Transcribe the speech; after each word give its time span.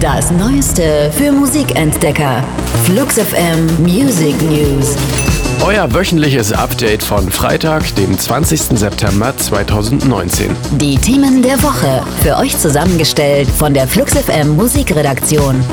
Das 0.00 0.30
Neueste 0.32 1.12
für 1.16 1.30
Musikentdecker. 1.30 2.42
Flux 2.84 3.18
FM 3.18 3.66
Music 3.82 4.34
News. 4.42 4.96
Euer 5.64 5.94
wöchentliches 5.94 6.52
Update 6.52 7.04
von 7.04 7.30
Freitag, 7.30 7.94
dem 7.94 8.18
20. 8.18 8.78
September 8.78 9.32
2019. 9.36 10.56
Die 10.72 10.96
Themen 10.96 11.40
der 11.40 11.62
Woche. 11.62 12.02
Für 12.20 12.36
euch 12.38 12.58
zusammengestellt 12.58 13.48
von 13.48 13.72
der 13.72 13.86
Flux 13.86 14.14
FM 14.14 14.56
Musikredaktion. 14.56 15.64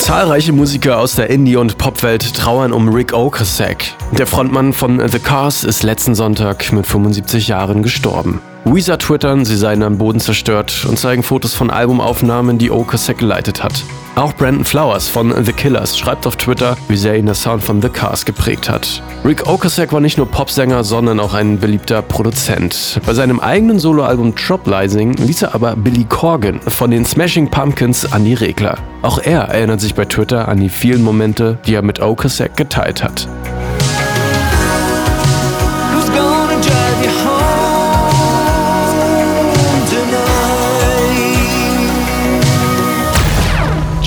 Zahlreiche 0.00 0.52
Musiker 0.52 0.98
aus 0.98 1.14
der 1.14 1.30
Indie- 1.30 1.56
und 1.56 1.78
Popwelt 1.78 2.34
trauern 2.34 2.74
um 2.74 2.90
Rick 2.90 3.14
Ocasek. 3.14 3.94
Der 4.12 4.26
Frontmann 4.26 4.74
von 4.74 5.08
The 5.08 5.18
Cars 5.18 5.64
ist 5.64 5.82
letzten 5.82 6.14
Sonntag 6.14 6.72
mit 6.72 6.86
75 6.86 7.48
Jahren 7.48 7.82
gestorben. 7.82 8.42
Weezer 8.64 8.98
twittern, 8.98 9.44
sie 9.44 9.56
seien 9.56 9.82
am 9.82 9.98
Boden 9.98 10.20
zerstört 10.20 10.86
und 10.88 10.98
zeigen 10.98 11.22
Fotos 11.22 11.52
von 11.52 11.70
Albumaufnahmen, 11.70 12.56
die 12.56 12.70
Ocasek 12.70 13.18
geleitet 13.18 13.62
hat. 13.62 13.84
Auch 14.16 14.32
Brandon 14.32 14.64
Flowers 14.64 15.08
von 15.08 15.34
The 15.44 15.52
Killers 15.52 15.98
schreibt 15.98 16.26
auf 16.26 16.36
Twitter, 16.36 16.76
wie 16.88 16.96
sehr 16.96 17.16
ihn 17.16 17.26
der 17.26 17.34
Sound 17.34 17.62
von 17.62 17.82
The 17.82 17.88
Cars 17.88 18.24
geprägt 18.24 18.70
hat. 18.70 19.02
Rick 19.24 19.46
Ocasek 19.46 19.92
war 19.92 20.00
nicht 20.00 20.16
nur 20.16 20.30
Popsänger, 20.30 20.82
sondern 20.84 21.20
auch 21.20 21.34
ein 21.34 21.58
beliebter 21.58 22.00
Produzent. 22.00 23.00
Bei 23.04 23.12
seinem 23.12 23.40
eigenen 23.40 23.78
Soloalbum 23.78 24.34
Troplizing 24.34 25.14
ließ 25.14 25.42
er 25.42 25.54
aber 25.54 25.76
Billy 25.76 26.04
Corgan 26.04 26.60
von 26.60 26.90
den 26.90 27.04
Smashing 27.04 27.50
Pumpkins 27.50 28.12
an 28.12 28.24
die 28.24 28.34
Regler. 28.34 28.78
Auch 29.02 29.18
er 29.18 29.42
erinnert 29.42 29.80
sich 29.80 29.94
bei 29.94 30.04
Twitter 30.04 30.48
an 30.48 30.58
die 30.60 30.70
vielen 30.70 31.02
Momente, 31.02 31.58
die 31.66 31.74
er 31.74 31.82
mit 31.82 32.00
Ocasek 32.00 32.56
geteilt 32.56 33.02
hat. 33.02 33.28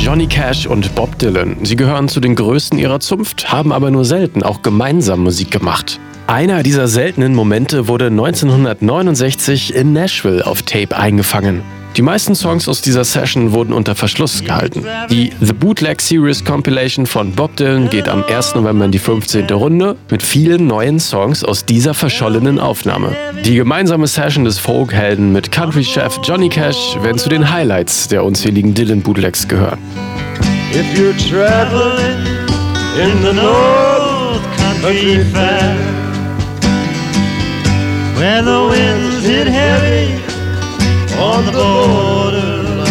Johnny 0.07 0.27
Cash 0.27 0.67
und 0.67 0.95
Bob 0.95 1.19
Dylan. 1.19 1.57
Sie 1.65 1.75
gehören 1.75 2.07
zu 2.07 2.21
den 2.21 2.33
größten 2.33 2.79
ihrer 2.79 3.01
Zunft, 3.01 3.51
haben 3.51 3.73
aber 3.73 3.91
nur 3.91 4.05
selten 4.05 4.41
auch 4.41 4.61
gemeinsam 4.61 5.19
Musik 5.19 5.51
gemacht. 5.51 5.99
Einer 6.27 6.63
dieser 6.63 6.87
seltenen 6.87 7.35
Momente 7.35 7.89
wurde 7.89 8.05
1969 8.05 9.75
in 9.75 9.91
Nashville 9.91 10.47
auf 10.47 10.61
Tape 10.61 10.95
eingefangen. 10.95 11.61
Die 11.97 12.03
meisten 12.03 12.35
Songs 12.35 12.67
aus 12.69 12.83
dieser 12.83 13.03
Session 13.03 13.53
wurden 13.53 13.73
unter 13.73 13.95
Verschluss 13.95 14.43
gehalten. 14.43 14.85
Die 15.09 15.31
The 15.41 15.51
Bootleg 15.51 15.99
Series 15.99 16.45
Compilation 16.45 17.07
von 17.07 17.31
Bob 17.31 17.55
Dylan 17.55 17.89
geht 17.89 18.07
am 18.07 18.23
1. 18.23 18.53
November 18.53 18.85
in 18.85 18.91
die 18.91 18.99
15. 18.99 19.49
Runde 19.49 19.95
mit 20.11 20.21
vielen 20.21 20.67
neuen 20.67 20.99
Songs 20.99 21.43
aus 21.43 21.65
dieser 21.65 21.95
verschollenen 21.95 22.59
Aufnahme. 22.59 23.15
Die 23.43 23.55
gemeinsame 23.55 24.05
Session 24.05 24.45
des 24.45 24.59
Folkhelden 24.59 25.31
mit 25.31 25.51
Country-Chef 25.51 26.19
Johnny 26.23 26.49
Cash 26.49 26.97
werden 27.01 27.17
zu 27.17 27.29
den 27.29 27.51
Highlights 27.51 28.07
der 28.09 28.23
unzähligen 28.23 28.75
Dylan-Bootlegs 28.75 29.47
gehören. 29.47 29.79
If 30.73 30.85
you're 30.95 31.17
traveling 31.17 32.19
in 33.01 33.23
the 33.23 33.33
North 33.33 34.43
Country 34.55 35.25
Fair, 35.33 35.75
where 38.19 38.43
the 38.43 38.69
winds 38.69 39.25
hit 39.25 39.47
heavy 39.47 40.26
on 41.37 41.45
the 41.45 41.51
borderline. 41.51 42.87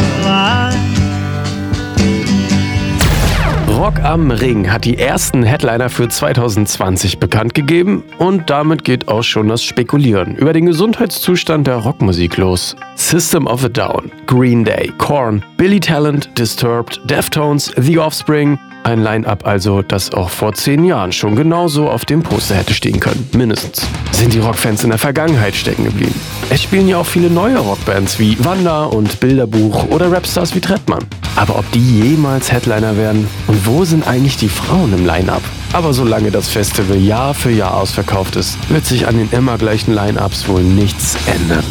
Rock 3.76 3.98
am 4.04 4.30
Ring 4.30 4.70
hat 4.70 4.84
die 4.84 4.98
ersten 4.98 5.42
Headliner 5.42 5.90
für 5.90 6.08
2020 6.08 7.18
bekannt 7.18 7.54
gegeben 7.54 8.04
und 8.18 8.48
damit 8.48 8.84
geht 8.84 9.08
auch 9.08 9.22
schon 9.22 9.48
das 9.48 9.64
Spekulieren 9.64 10.36
über 10.36 10.52
den 10.52 10.66
Gesundheitszustand 10.66 11.66
der 11.66 11.76
Rockmusik 11.76 12.36
los. 12.36 12.76
System 12.94 13.46
of 13.46 13.64
a 13.64 13.68
Down, 13.68 14.12
Green 14.26 14.64
Day, 14.64 14.92
Korn, 14.98 15.44
Billy 15.56 15.80
Talent, 15.80 16.30
Disturbed, 16.38 17.00
Deftones, 17.04 17.72
The 17.76 17.98
Offspring. 17.98 18.58
Ein 18.86 19.02
Line-up 19.02 19.44
also, 19.44 19.82
das 19.82 20.12
auch 20.12 20.30
vor 20.30 20.54
zehn 20.54 20.84
Jahren 20.84 21.10
schon 21.10 21.34
genauso 21.34 21.90
auf 21.90 22.04
dem 22.04 22.22
Poster 22.22 22.54
hätte 22.54 22.72
stehen 22.72 23.00
können, 23.00 23.28
mindestens. 23.32 23.84
Sind 24.12 24.32
die 24.32 24.38
Rockfans 24.38 24.84
in 24.84 24.90
der 24.90 24.98
Vergangenheit 25.00 25.56
stecken 25.56 25.82
geblieben? 25.82 26.14
Es 26.50 26.62
spielen 26.62 26.86
ja 26.86 26.98
auch 26.98 27.06
viele 27.06 27.28
neue 27.28 27.58
Rockbands 27.58 28.20
wie 28.20 28.36
Wanda 28.44 28.84
und 28.84 29.18
Bilderbuch 29.18 29.88
oder 29.88 30.12
Rapstars 30.12 30.54
wie 30.54 30.60
Trettmann. 30.60 31.04
Aber 31.34 31.58
ob 31.58 31.68
die 31.72 31.80
jemals 31.80 32.52
Headliner 32.52 32.96
werden? 32.96 33.26
Und 33.48 33.66
wo 33.66 33.84
sind 33.84 34.06
eigentlich 34.06 34.36
die 34.36 34.48
Frauen 34.48 34.92
im 34.92 35.04
Line-Up? 35.04 35.42
Aber 35.72 35.92
solange 35.92 36.30
das 36.30 36.46
Festival 36.48 36.96
Jahr 36.96 37.34
für 37.34 37.50
Jahr 37.50 37.74
ausverkauft 37.74 38.36
ist, 38.36 38.56
wird 38.70 38.86
sich 38.86 39.08
an 39.08 39.18
den 39.18 39.28
immer 39.32 39.58
gleichen 39.58 39.96
Line-Ups 39.96 40.46
wohl 40.46 40.62
nichts 40.62 41.16
ändern. 41.26 41.64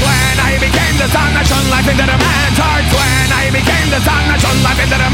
When 0.00 0.38
I 0.38 0.58
became 0.58 0.96
the 0.96 1.12
sun, 1.12 1.28
I 1.38 1.44
shone 1.46 1.68
life 1.68 1.90
into 1.90 2.04
the 2.04 2.16
man's 2.16 2.58
heart. 2.58 2.84
When 2.90 3.28
I 3.36 3.50
became 3.50 3.90
the 3.94 4.02
sun, 4.02 4.34
I 4.34 4.40
shone 4.40 4.62
life 4.62 4.82
into 4.82 4.96
the. 4.96 5.13